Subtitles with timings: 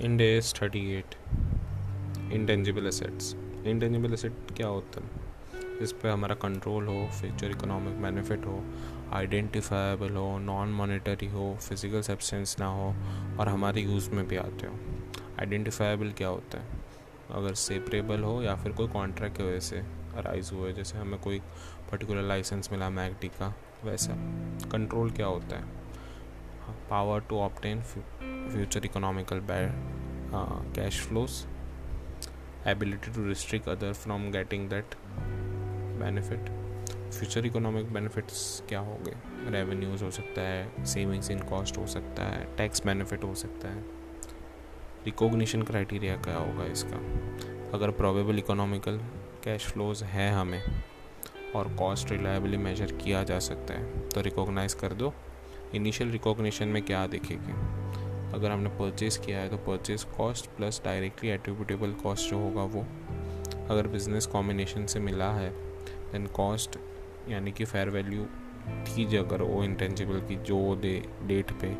[0.00, 1.14] Ind AS thirty eight
[2.32, 3.34] intangible assets
[3.66, 5.10] intangible asset क्या होता है?
[5.78, 8.64] इस पर हमारा कंट्रोल हो फ्यूचर इकोनॉमिक बेनिफिट हो
[9.12, 12.88] आइडेंटिफाइबल हो नॉन मॉनिटरी हो फ़िज़िकल सब्सटेंस ना हो,
[13.40, 14.74] और हमारे यूज़ में भी आते हो।
[15.40, 16.68] आइडेंटिफाइबल क्या होता है?
[17.30, 19.76] अगर सेपरेबल हो या फिर कोई कॉन्ट्रैक्ट की वजह से
[20.16, 21.38] अराइज हुए जैसे हमें कोई
[21.90, 23.54] पर्टिकुलर लाइसेंस मिला मैगडी का,
[23.84, 24.12] वैसा।
[24.68, 25.64] कंट्रोल क्या होता है?
[26.90, 27.80] Power to obtain
[28.52, 29.72] future economical bear,
[30.32, 31.46] uh, cash flows
[32.66, 34.98] ability to restrict other from getting that
[36.00, 36.52] benefit.
[37.14, 39.14] Future economic benefits क्या हो गए?
[39.50, 43.82] रेवेन्यूज हो सकता है सेविंग्स इन कॉस्ट हो सकता है टैक्स बेनिफिट हो सकता है।
[45.04, 46.96] रिकॉग्निशन क्राइटेरिया क्या होगा इसका?
[47.74, 48.98] अगर प्रोबेबल इकोनॉमिकल
[49.44, 50.62] कैश फ्लोज है हमें
[51.56, 55.14] और कॉस्ट रिलायबली मेजर किया जा सकता है तो रिकॉग्नाइज कर दो।
[55.74, 57.83] इनिशियल रिकॉग्निशन में क्या दिखेगी?
[58.34, 62.80] अगर हमने परचेज़ किया है तो purchase cost plus directly attributable cost जो होगा वो,
[63.70, 65.50] अगर बिज़नेस कॉम्बिनेशन से मिला है
[66.12, 66.78] देन कॉस्ट
[67.28, 68.24] यानी कि फेयर वैल्यू
[68.84, 71.72] थी जो अगर वो इंटेंजिबल की जो दे डेट पे,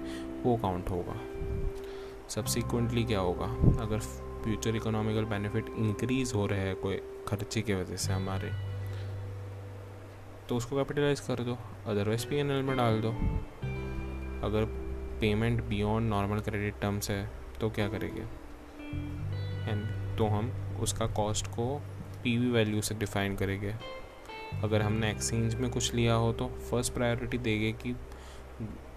[0.42, 1.20] वो काउंट होगा।
[2.28, 3.46] सब्सिक्वेंटली क्या होगा?
[3.82, 3.98] अगर
[4.44, 6.96] फ्यूचर इकोनॉमिकल बेनिफिट इंक्रीज हो रहे हैं कोई
[7.28, 8.50] खर्चे की वजह से हमारे
[10.48, 13.10] तो उसको कैपिटलाइज कर दो अदरवाइज़ पी एन एल में डाल दो।
[14.46, 14.83] अगर
[15.24, 17.30] payment beyond normal credit terms है
[17.60, 18.22] तो क्या करेंगे?
[19.70, 19.84] एंड
[20.18, 21.82] तो हम उसका कॉस्ट को
[22.24, 23.74] पीवी वैल्यू से डिफाइन करेंगे।
[24.62, 27.94] अगर हमने एक्सचेंज में कुछ लिया हो तो फ़र्स्ट प्रायोरिटी देंगे कि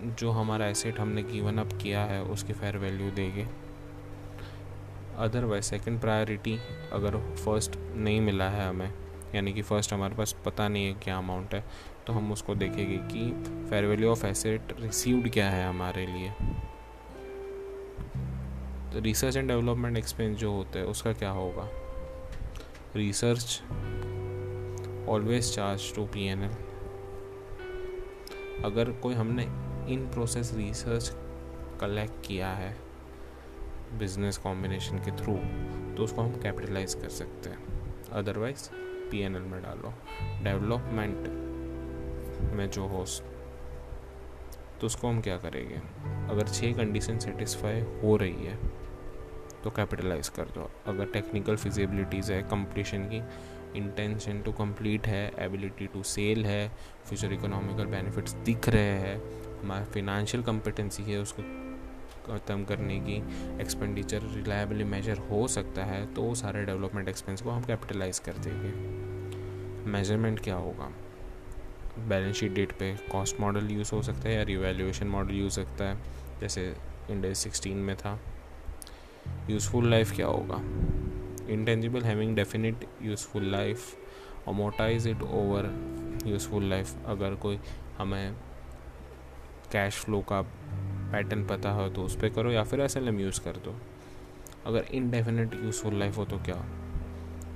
[0.04, 3.48] जो हमारा एसेट हमने गिवन अप किया है, उसकी फेयर वैल्यू देंगे।
[5.18, 6.60] अदरवाइज़ सेकंड प्रायोरिटी
[6.94, 8.92] अगर फ़र्स्ट नहीं मिला है हमें
[9.36, 11.64] यानी कि फ़र्स्ट हमारे पास पता नहीं है क्या अमाउंट है
[12.08, 13.32] तो हम उसको देखेंगे कि
[13.70, 16.30] fair value of asset received क्या है हमारे लिए।
[18.92, 21.70] तो रिसर्च एंड डेवलपमेंट एक्सपेंस जो होता है, उसका क्या होगा?
[22.96, 23.62] Research
[25.10, 26.56] always charge to P N L
[28.66, 29.44] अगर कोई हमने
[29.94, 31.12] इन प्रोसेस रिसर्च
[31.82, 32.76] कलेक्ट किया है
[34.00, 35.36] बिज़नेस कॉम्बिनेशन के थ्रू
[35.96, 37.58] तो उसको हम कैपिटलाइज कर सकते हैं।
[38.12, 38.70] अदरवाइज़
[39.12, 39.94] पी एन एल में डालो।
[40.44, 41.28] डेवलपमेंट
[42.54, 43.06] में जो हो
[44.82, 45.76] तो उसको हम क्या करेंगे?
[46.32, 48.56] अगर छः कंडीशन सेटिस्फाई हो रही है
[49.64, 53.22] तो कैपिटलाइज कर दो। अगर टेक्निकल फिजिबिलिटीज़ है कंप्लीशन की
[53.78, 56.68] इंटेंशन टू कंप्लीट है एबिलिटी टू सेल है
[57.06, 59.18] फ्यूचर इकोनॉमिकल बेनिफिट्स दिख रहे हैं
[59.62, 61.44] हमारा फिनेंशियल कम्पिटेंसी है, उसको
[62.28, 63.16] ख़त्म करने की
[63.62, 68.38] एक्सपेंडिचर रिलायबली मेजर हो सकता है तो वो सारे डेवलपमेंट एक्सपेंस को हम कैपिटलाइज कर
[68.38, 68.72] देंगे।
[69.92, 70.92] मेज़रमेंट क्या होगा?
[72.08, 75.84] बैलेंस शीट डेट पे कॉस्ट मॉडल यूज़ हो सकता है या रिवैल्यूएशन मॉडल यूज़ सकता
[75.84, 75.98] है,
[76.42, 76.76] जैसे
[77.10, 78.20] इंडिया सिक्सटीन में था।
[79.50, 80.62] यूज़फुल लाइफ क्या होगा?
[81.54, 83.96] Intangible having definite useful life
[84.48, 85.72] amortise it over
[86.28, 87.60] useful life अगर कोई
[87.98, 88.36] हमें
[89.72, 90.42] कैश फ्लो का
[91.12, 93.76] पैटर्न पता हो तो उस पर करो या फिर एस एल एम यूज़ कर दो।
[94.66, 96.66] अगर इनडेफिनेट यूज़फुल लाइफ हो तो क्या?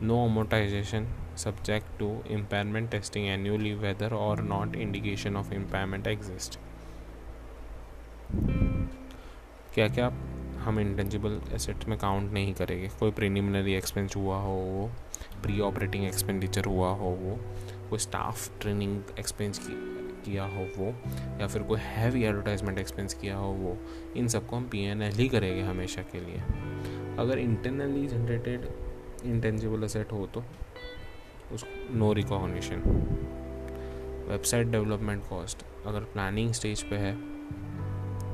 [0.04, 1.08] No amortisation
[1.38, 6.58] subject to impairment testing annually whether or not indication of impairment exist.
[9.74, 10.08] क्या क्या
[10.60, 12.90] हम इंटेंजिबल एसेट में काउंट नहीं करेंगे?
[13.00, 14.92] कोई प्रीलिमिनरी एक्सपेंस हुआ हो वो
[15.44, 17.40] प्री ऑपरेटिंग एक्सपेंडिचर हुआ हो वो
[17.90, 19.60] कोई स्टाफ ट्रेनिंग एक्सपेंस
[20.26, 20.94] किया हो वो,
[21.42, 23.78] या फिर कोई हैवी एडवर्टाइजमेंट एक्सपेंस किया हो वो,
[24.18, 26.42] इन सबको हम पी एन एल ही करेंगे हमेशा के लिए।
[27.20, 28.68] अगर इंटरनली जनरेटेड
[29.26, 30.44] इंटेंजिबल एसेट हो तो
[31.54, 32.82] उस no recognition
[34.30, 37.14] website development cost अगर प्लानिंग स्टेज पे है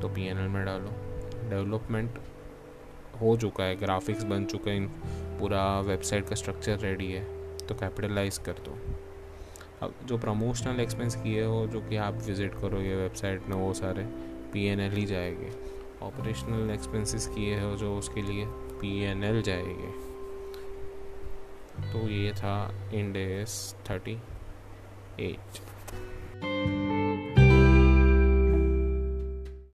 [0.00, 0.90] तो पी एन एल में डालो।
[1.50, 2.18] डेवलपमेंट
[3.20, 4.88] हो चुका है ग्राफिक्स बन चुके हैं,
[5.38, 7.24] पूरा वेबसाइट का स्ट्रक्चर रेडी है
[7.58, 8.78] तो कैपिटलाइज कर दो।
[9.82, 14.04] जो प्रमोशनल एक्सपेंस किए हो जो कि आप विज़िट करोगे वेबसाइट में, वो सारे
[14.52, 15.50] पी एन एल ही जाएँगे।
[16.02, 18.44] ऑपरेशनल एक्सपेंसेस किए हो जो उसके लिए
[18.80, 19.92] पी एन एल जाएँगे।
[21.92, 24.18] तो ये था इंडेस थर्टी
[25.20, 25.60] एट